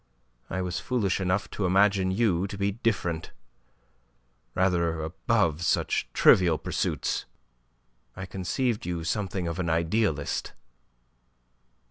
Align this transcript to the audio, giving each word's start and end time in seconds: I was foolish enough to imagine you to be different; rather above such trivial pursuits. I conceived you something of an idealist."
I 0.49 0.63
was 0.63 0.79
foolish 0.79 1.21
enough 1.21 1.51
to 1.51 1.65
imagine 1.67 2.09
you 2.09 2.47
to 2.47 2.57
be 2.57 2.71
different; 2.71 3.31
rather 4.55 5.03
above 5.03 5.61
such 5.61 6.09
trivial 6.11 6.57
pursuits. 6.57 7.27
I 8.15 8.25
conceived 8.25 8.83
you 8.87 9.03
something 9.03 9.47
of 9.47 9.59
an 9.59 9.69
idealist." 9.69 10.53